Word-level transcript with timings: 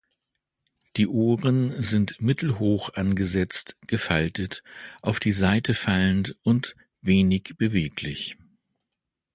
Die 0.97 1.05
Ohren 1.07 1.79
sind 1.79 2.19
mittelhoch 2.19 2.91
angesetzt, 2.95 3.77
gefaltet, 3.85 4.63
auf 5.03 5.19
die 5.19 5.31
Seite 5.31 5.75
fallend 5.75 6.33
und 6.41 6.75
wenig 7.01 7.53
beweglich. 7.59 8.35